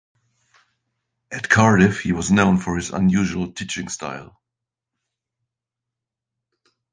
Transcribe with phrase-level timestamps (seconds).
[1.31, 4.41] At Cardiff he was known for his unusual teaching style.